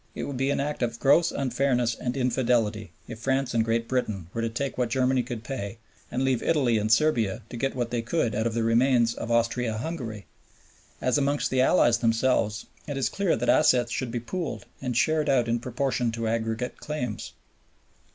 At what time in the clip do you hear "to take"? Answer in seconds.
4.41-4.75